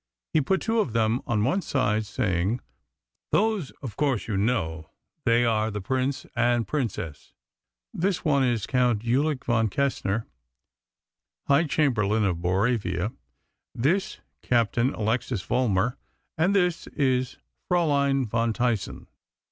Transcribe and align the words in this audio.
He 0.33 0.41
put 0.41 0.61
two 0.61 0.79
of 0.79 0.93
them 0.93 1.21
on 1.27 1.43
one 1.43 1.61
side, 1.61 2.07
saying: 2.07 2.61
"Those, 3.31 3.69
of 3.83 3.95
course, 3.95 4.27
you 4.27 4.35
know; 4.35 4.89
they 5.25 5.45
are 5.45 5.69
the 5.69 5.79
Prince 5.79 6.25
and 6.35 6.67
Princess. 6.67 7.33
This 7.93 8.25
one 8.25 8.43
is 8.43 8.65
Count 8.65 9.03
Ulik 9.03 9.45
von 9.45 9.67
Kessner, 9.69 10.25
High 11.47 11.67
Chamberlain 11.67 12.23
of 12.25 12.37
Boravia; 12.37 13.13
this, 13.75 14.17
Captain 14.41 14.91
Alexis 14.95 15.45
Vollmar; 15.45 15.97
and 16.35 16.55
this 16.55 16.87
is 16.87 17.37
Fraülein 17.69 18.27
von 18.27 18.53
Tyssen." 18.53 19.05